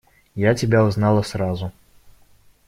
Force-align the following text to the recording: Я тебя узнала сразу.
Я 0.33 0.55
тебя 0.55 0.83
узнала 0.83 1.21
сразу. 1.21 1.71